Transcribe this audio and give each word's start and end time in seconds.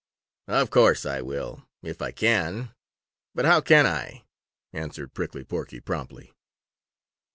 "Of 0.47 0.71
course 0.71 1.05
I 1.05 1.21
will 1.21 1.67
if 1.83 2.01
I 2.01 2.09
can, 2.11 2.71
but 3.35 3.45
how 3.45 3.61
can 3.61 3.85
I?" 3.85 4.23
answered 4.73 5.13
Prickly 5.13 5.43
Porky 5.43 5.79
promptly. 5.79 6.33